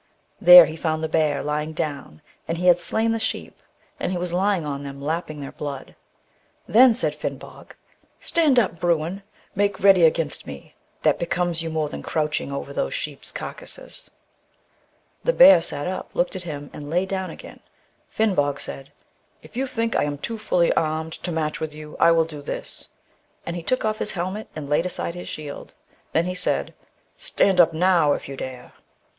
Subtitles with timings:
[0.41, 3.61] There he found the bear lying down, and he had slain the sheep,
[3.99, 5.95] and he was lying on them lapping their blood.
[6.67, 8.79] Then said Finnbog:* Stand up.
[8.79, 9.21] Bruin!
[9.53, 14.09] make ready against me; that becomes you more than crouching over those sheep's carcases.*"
[15.23, 17.59] The bear sat up, looked at him, and lay down again.
[18.09, 21.75] Finnbog said, * If you think that I am too fully armed to match with
[21.75, 22.87] you, I will do this,'
[23.45, 25.75] and he took off his helmet and laid aside his shield.
[26.11, 28.73] Then he said, * Stand up now, if you dare!